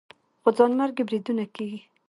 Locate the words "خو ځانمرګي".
0.41-1.03